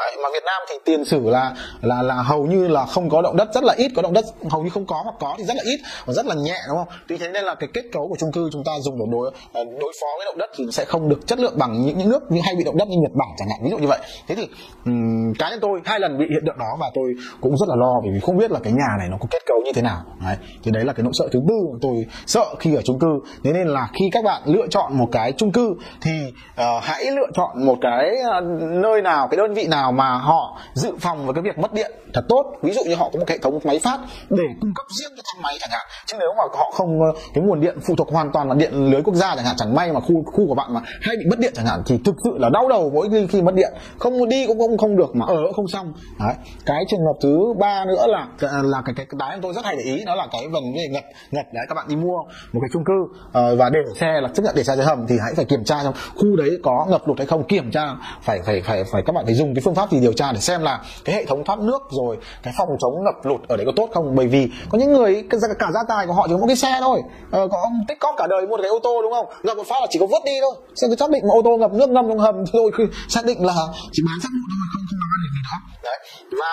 Đấy, 0.00 0.16
mà 0.22 0.28
Việt 0.32 0.42
Nam 0.46 0.62
thì 0.68 0.74
tiền 0.84 1.04
sử 1.04 1.20
là 1.30 1.54
là 1.82 2.02
là 2.02 2.14
hầu 2.14 2.46
như 2.46 2.68
là 2.68 2.86
không 2.86 3.10
có 3.10 3.22
động 3.22 3.36
đất 3.36 3.48
rất 3.54 3.64
là 3.64 3.74
ít 3.76 3.90
có 3.96 4.02
động 4.02 4.12
đất 4.12 4.24
hầu 4.50 4.62
như 4.62 4.70
không 4.70 4.86
có 4.86 5.00
hoặc 5.04 5.14
có 5.20 5.34
thì 5.38 5.44
rất 5.44 5.54
là 5.56 5.62
ít 5.64 5.80
và 6.06 6.12
rất 6.12 6.26
là 6.26 6.34
nhẹ 6.34 6.56
đúng 6.68 6.76
không? 6.76 6.88
Tuy 7.08 7.16
thế 7.16 7.28
nên 7.28 7.44
là 7.44 7.54
cái 7.54 7.68
kết 7.74 7.82
cấu 7.92 8.08
của 8.08 8.16
chung 8.18 8.32
cư 8.32 8.48
chúng 8.52 8.64
ta 8.64 8.72
dùng 8.80 8.98
để 8.98 9.04
đối 9.12 9.30
ờ, 9.52 9.64
đối 9.64 9.92
phó 10.00 10.06
với 10.16 10.24
động 10.24 10.38
đất 10.38 10.50
thì 10.56 10.64
sẽ 10.72 10.84
không 10.84 11.08
được 11.08 11.26
chất 11.26 11.38
lượng 11.38 11.54
bằng 11.58 11.82
những 11.86 11.98
những 11.98 12.08
nước 12.08 12.22
như 12.30 12.40
hay 12.44 12.54
bị 12.54 12.64
động 12.64 12.76
đất 12.76 12.88
như 12.88 12.96
Nhật 13.02 13.12
Bản 13.14 13.28
chẳng 13.38 13.48
hạn 13.48 13.60
ví 13.64 13.70
dụ 13.70 13.78
như 13.78 13.86
vậy. 13.86 13.98
Thế 14.28 14.34
thì 14.34 14.48
um, 14.84 15.32
cá 15.38 15.50
nhân 15.50 15.58
tôi 15.62 15.80
hai 15.84 16.00
lần 16.00 16.18
bị 16.18 16.26
hiện 16.30 16.42
tượng 16.46 16.58
đó 16.58 16.76
và 16.80 16.90
tôi 16.94 17.14
cũng 17.40 17.56
rất 17.56 17.68
là 17.68 17.76
lo 17.76 17.94
vì 18.04 18.20
không 18.20 18.36
biết 18.36 18.50
là 18.50 18.60
cái 18.62 18.72
nhà 18.72 18.96
này 18.98 19.08
nó 19.10 19.16
có 19.20 19.26
kết 19.30 19.42
cấu 19.46 19.58
như 19.64 19.72
thế 19.74 19.82
nào. 19.82 20.02
Đấy. 20.26 20.36
Thì 20.62 20.70
đấy 20.70 20.84
là 20.84 20.92
cái 20.92 21.04
nỗi 21.04 21.12
sợ 21.14 21.28
thứ 21.32 21.40
tư 21.48 21.54
mà 21.72 21.78
tôi 21.82 22.06
sợ 22.26 22.54
khi 22.58 22.74
ở 22.74 22.82
chung 22.84 22.98
cư. 22.98 23.20
Thế 23.44 23.52
nên 23.52 23.68
là 23.68 23.88
khi 23.92 24.04
các 24.12 24.24
bạn 24.24 24.42
lựa 24.44 24.66
chọn 24.70 24.98
một 24.98 25.08
cái 25.12 25.32
chung 25.32 25.52
cư 25.52 25.74
thì 26.00 26.12
uh, 26.60 26.82
hãy 26.82 27.04
lựa 27.04 27.28
chọn 27.34 27.66
một 27.66 27.76
cái 27.80 28.10
uh, 28.38 28.44
nơi 28.70 29.02
nào 29.02 29.28
cái 29.30 29.38
đơn 29.38 29.54
vị 29.54 29.66
nào 29.66 29.89
nào 29.90 29.92
mà 29.92 30.18
họ 30.18 30.58
dự 30.74 30.92
phòng 31.00 31.24
với 31.24 31.34
cái 31.34 31.42
việc 31.42 31.58
mất 31.58 31.72
điện 31.72 31.92
thật 32.14 32.22
tốt. 32.28 32.44
Ví 32.62 32.72
dụ 32.72 32.80
như 32.86 32.94
họ 32.94 33.10
có 33.12 33.18
một 33.18 33.28
hệ 33.28 33.38
thống 33.38 33.58
máy 33.64 33.78
phát 33.78 33.98
để 34.30 34.44
cung 34.60 34.72
cấp 34.74 34.86
riêng 35.00 35.12
cho 35.16 35.22
thang 35.26 35.42
máy 35.42 35.56
chẳng 35.60 35.70
hạn. 35.72 35.86
Chứ 36.06 36.16
nếu 36.20 36.28
mà 36.38 36.44
họ 36.58 36.70
không 36.74 37.00
ờ, 37.00 37.20
cái 37.34 37.44
nguồn 37.44 37.60
điện 37.60 37.78
phụ 37.86 37.94
thuộc 37.96 38.12
hoàn 38.12 38.32
toàn 38.32 38.48
là 38.48 38.54
điện 38.54 38.90
lưới 38.90 39.02
quốc 39.02 39.14
gia 39.14 39.36
chẳng 39.36 39.44
hạn 39.44 39.56
chẳng 39.58 39.74
may 39.74 39.92
mà 39.92 40.00
khu 40.00 40.22
khu 40.26 40.46
của 40.48 40.54
bạn 40.54 40.74
mà 40.74 40.80
hay 41.02 41.16
bị 41.16 41.24
mất 41.30 41.38
điện 41.38 41.52
chẳng 41.54 41.66
hạn 41.66 41.82
thì 41.86 41.98
thực 42.04 42.14
sự 42.24 42.30
là 42.38 42.48
đau 42.48 42.68
đầu 42.68 42.90
mỗi 42.94 43.08
khi, 43.10 43.26
khi 43.26 43.42
mất 43.42 43.54
điện. 43.54 43.72
Không 43.98 44.28
đi 44.28 44.46
cũng 44.46 44.58
không 44.58 44.78
không 44.78 44.96
được 44.96 45.16
mà 45.16 45.26
ở 45.28 45.52
không 45.52 45.68
xong. 45.68 45.92
Đấy. 46.20 46.34
Cái 46.66 46.84
trường 46.88 47.00
hợp 47.00 47.18
thứ 47.22 47.38
ba 47.58 47.84
nữa 47.84 48.06
là 48.08 48.28
ờ, 48.40 48.62
là 48.62 48.82
cái 48.84 48.94
cái, 48.96 49.06
cái 49.10 49.16
đáy 49.18 49.38
tôi 49.42 49.52
rất 49.54 49.64
hay 49.64 49.76
để 49.76 49.82
ý 49.82 50.04
đó 50.04 50.14
là 50.14 50.26
cái 50.32 50.48
vấn 50.48 50.62
đề 50.74 50.88
ngập 50.90 51.04
ngập 51.30 51.46
đấy 51.52 51.64
các 51.68 51.74
bạn 51.74 51.86
đi 51.88 51.96
mua 51.96 52.18
một 52.52 52.60
cái 52.60 52.68
chung 52.72 52.84
cư 52.84 53.02
uh, 53.02 53.58
và 53.58 53.70
để 53.70 53.80
xe 54.00 54.20
là 54.20 54.28
chấp 54.34 54.42
nhận 54.42 54.54
để 54.56 54.64
xe 54.64 54.76
dưới 54.76 54.84
hầm 54.84 55.06
thì 55.08 55.14
hãy 55.24 55.32
phải 55.36 55.44
kiểm 55.44 55.64
tra 55.64 55.82
trong 55.82 55.94
khu 56.14 56.36
đấy 56.36 56.50
có 56.62 56.86
ngập 56.90 57.08
lụt 57.08 57.18
hay 57.18 57.26
không. 57.26 57.44
Kiểm 57.44 57.70
tra 57.70 57.94
phải 58.22 58.40
phải 58.46 58.62
phải 58.66 58.84
phải 58.92 59.02
các 59.06 59.12
bạn 59.12 59.24
phải 59.24 59.34
dùng 59.34 59.54
cái 59.54 59.62
phương 59.64 59.74
pháp 59.74 59.79
pháp 59.80 59.90
gì 59.90 60.00
điều 60.00 60.12
tra 60.12 60.32
để 60.32 60.40
xem 60.40 60.62
là 60.62 60.80
cái 61.04 61.14
hệ 61.14 61.24
thống 61.24 61.44
thoát 61.44 61.58
nước 61.58 61.82
rồi 61.90 62.18
cái 62.42 62.54
phòng 62.58 62.68
chống 62.80 63.04
ngập 63.04 63.14
lụt 63.24 63.48
ở 63.48 63.56
đấy 63.56 63.66
có 63.66 63.72
tốt 63.76 63.88
không? 63.94 64.14
Bởi 64.14 64.26
vì 64.26 64.48
có 64.68 64.78
những 64.78 64.92
người 64.92 65.24
cả 65.58 65.66
gia 65.74 65.82
tài 65.88 66.06
của 66.06 66.12
họ 66.12 66.26
chỉ 66.26 66.32
có 66.32 66.38
một 66.38 66.46
cái 66.46 66.56
xe 66.56 66.76
thôi. 66.80 67.02
Ờ, 67.30 67.48
có 67.48 67.58
ông 67.62 67.72
tích 67.88 67.98
cóp 68.00 68.14
cả 68.18 68.26
đời 68.26 68.46
mua 68.46 68.56
được 68.56 68.62
cái 68.62 68.70
ô 68.70 68.78
tô 68.82 69.02
đúng 69.02 69.12
không? 69.12 69.26
Ngập 69.42 69.56
một 69.56 69.66
phát 69.66 69.80
là 69.80 69.86
chỉ 69.90 69.98
có 69.98 70.06
vứt 70.06 70.22
đi 70.24 70.32
thôi. 70.42 70.54
Xem 70.74 70.90
cái 70.90 70.96
xác 70.96 71.10
định 71.10 71.22
mà 71.28 71.32
ô 71.38 71.42
tô 71.44 71.56
ngập 71.56 71.72
nước 71.72 71.88
ngâm 71.88 72.08
trong 72.08 72.18
hầm 72.18 72.44
thôi 72.52 72.70
xác 73.08 73.24
định 73.24 73.44
là 73.46 73.54
chỉ 73.92 74.02
bán 74.06 74.20
xác 74.22 74.32
định 74.36 74.44
thôi 74.50 74.66
không 74.72 74.84
không 74.88 74.98
làm 75.12 75.20
được 75.22 75.32
gì 75.36 75.42
đó 75.48 75.56
đấy 75.86 75.98
và 76.40 76.52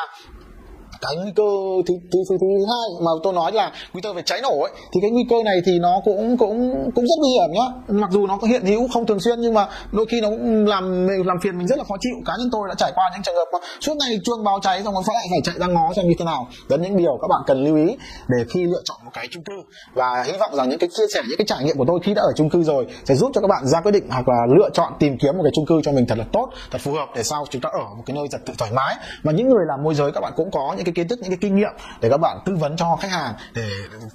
cái 1.02 1.16
nguy 1.16 1.32
cơ 1.36 1.44
thứ 1.88 1.94
thứ 2.12 2.20
thứ, 2.30 2.38
thứ 2.42 2.48
hai 2.70 3.06
mà 3.06 3.12
tôi 3.24 3.34
nói 3.34 3.52
là 3.52 3.72
nguy 3.94 4.02
cơ 4.02 4.14
về 4.14 4.22
cháy 4.26 4.42
nổ 4.42 4.62
ấy 4.62 4.72
thì 4.94 5.00
cái 5.02 5.12
nguy 5.12 5.26
cơ 5.30 5.36
này 5.46 5.58
thì 5.66 5.72
nó 5.80 6.02
cũng 6.06 6.38
cũng 6.38 6.74
cũng 6.96 7.06
rất 7.06 7.16
nguy 7.20 7.30
hiểm 7.30 7.50
nhá. 7.54 7.68
Mặc 7.88 8.10
dù 8.12 8.28
nó 8.28 8.38
có 8.38 8.48
hiện 8.48 8.66
hữu 8.66 8.88
không 8.94 9.06
thường 9.06 9.20
xuyên 9.20 9.42
nhưng 9.42 9.54
mà 9.54 9.68
đôi 9.92 10.06
khi 10.12 10.22
nó 10.22 10.30
cũng 10.30 10.66
làm 10.66 11.08
làm 11.08 11.38
phiền 11.44 11.58
mình 11.58 11.68
rất 11.68 11.78
là 11.78 11.84
khó 11.84 11.96
chịu. 12.00 12.16
Cá 12.26 12.34
nhân 12.40 12.50
tôi 12.52 12.62
đã 12.70 12.76
trải 12.78 12.92
qua 12.96 13.10
những 13.14 13.24
trường 13.24 13.36
hợp 13.36 13.46
mà 13.54 13.60
suốt 13.82 13.94
ngày 13.98 14.20
chuông 14.24 14.44
báo 14.44 14.60
cháy 14.62 14.82
xong 14.84 14.94
rồi 14.94 15.04
phải 15.08 15.16
phải 15.30 15.40
chạy 15.44 15.56
ra 15.60 15.68
ngó 15.68 15.94
xem 15.96 16.08
như 16.08 16.14
thế 16.20 16.26
nào. 16.26 16.48
Đó 16.70 16.78
những 16.78 16.98
điều 16.98 17.18
các 17.22 17.28
bạn 17.28 17.42
cần 17.48 17.64
lưu 17.64 17.76
ý 17.76 17.96
để 18.28 18.38
khi 18.50 18.64
lựa 18.64 18.82
chọn 18.86 18.98
một 19.06 19.12
cái 19.14 19.28
chung 19.32 19.44
cư. 19.44 19.54
Và 19.94 20.24
hy 20.24 20.34
vọng 20.40 20.56
rằng 20.56 20.70
những 20.70 20.80
cái 20.80 20.90
chia 20.98 21.08
sẻ 21.14 21.22
những 21.28 21.38
cái 21.38 21.48
trải 21.48 21.64
nghiệm 21.64 21.78
của 21.78 21.86
tôi 21.88 22.00
khi 22.04 22.14
đã 22.14 22.22
ở 22.22 22.32
chung 22.36 22.50
cư 22.50 22.64
rồi 22.64 22.86
sẽ 23.06 23.16
giúp 23.16 23.32
cho 23.34 23.42
các 23.42 23.48
bạn 23.48 23.68
ra 23.68 23.82
quyết 23.82 23.92
định 23.92 24.08
hoặc 24.10 24.28
là 24.28 24.46
lựa 24.58 24.70
chọn 24.74 24.94
tìm 25.00 25.18
kiếm 25.18 25.38
một 25.38 25.44
cái 25.44 25.52
chung 25.56 25.66
cư 25.66 25.82
cho 25.84 25.92
mình 25.92 26.06
thật 26.08 26.18
là 26.18 26.26
tốt 26.34 26.50
thật 26.72 26.82
phù 26.82 26.94
hợp 26.94 27.08
để 27.16 27.24
sau 27.24 27.46
chúng 27.50 27.62
ta 27.62 27.70
ở 27.74 27.86
một 27.98 28.04
cái 28.06 28.16
nơi 28.16 28.28
thật 28.32 28.38
tự 28.46 28.54
thoải 28.58 28.72
mái. 28.72 28.96
Và 29.24 29.32
những 29.32 29.50
người 29.50 29.66
làm 29.68 29.84
môi 29.84 29.96
giới 29.96 30.12
các 30.12 30.22
bạn 30.22 30.34
cũng 30.36 30.52
có 30.52 30.74
những 30.78 30.86
cái 30.88 30.94
kiến 30.94 31.08
thức 31.08 31.20
những 31.22 31.32
cái 31.32 31.38
kinh 31.42 31.56
nghiệm 31.56 31.72
để 32.02 32.10
các 32.10 32.18
bạn 32.18 32.38
tư 32.46 32.56
vấn 32.56 32.78
cho 32.78 32.98
khách 33.02 33.12
hàng 33.12 33.34
để 33.54 33.68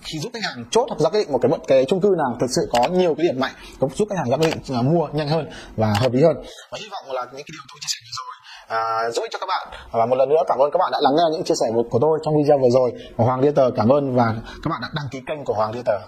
khi 0.02 0.18
giúp 0.18 0.30
khách 0.34 0.42
hàng 0.42 0.64
chốt 0.70 0.86
hoặc 0.88 1.00
ra 1.00 1.10
quyết 1.10 1.20
định 1.20 1.32
một 1.32 1.38
cái 1.42 1.50
một 1.50 1.58
cái 1.66 1.84
chung 1.88 2.00
cư 2.00 2.08
nào 2.18 2.36
thực 2.40 2.50
sự 2.56 2.62
có 2.72 2.88
nhiều 2.88 3.14
cái 3.14 3.26
điểm 3.26 3.40
mạnh 3.40 3.52
giúp 3.94 4.08
khách 4.10 4.18
hàng 4.18 4.30
ra 4.30 4.36
quyết 4.36 4.50
định 4.54 4.78
à, 4.78 4.82
mua 4.82 5.08
nhanh 5.12 5.28
hơn 5.28 5.50
và 5.76 5.94
hợp 5.96 6.12
lý 6.12 6.22
hơn. 6.22 6.36
Và 6.70 6.78
hy 6.80 6.88
vọng 6.92 7.14
là 7.14 7.22
những 7.22 7.44
cái 7.46 7.52
điều 7.52 7.62
tôi 7.68 7.78
chia 7.80 7.92
sẻ 7.94 7.98
vừa 8.06 8.14
rồi 8.20 8.32
à, 8.78 9.10
giúp 9.10 9.22
ích 9.22 9.30
cho 9.32 9.38
các 9.38 9.46
bạn. 9.46 9.68
Và 9.92 10.06
một 10.06 10.16
lần 10.16 10.28
nữa 10.28 10.42
cảm 10.48 10.58
ơn 10.58 10.70
các 10.70 10.78
bạn 10.78 10.92
đã 10.92 10.98
lắng 11.00 11.12
nghe 11.16 11.24
những 11.32 11.44
chia 11.44 11.54
sẻ 11.60 11.66
của 11.90 11.98
tôi 11.98 12.18
trong 12.24 12.34
video 12.42 12.58
vừa 12.58 12.70
rồi. 12.70 12.92
Hoàng 13.16 13.40
Điên 13.40 13.54
Tờ 13.54 13.70
cảm 13.76 13.88
ơn 13.88 14.16
và 14.16 14.34
các 14.62 14.68
bạn 14.70 14.80
đã 14.82 14.88
đăng 14.94 15.08
ký 15.10 15.20
kênh 15.26 15.44
của 15.44 15.54
Hoàng 15.54 15.72
Điên 15.72 15.82
Tờ. 15.84 15.98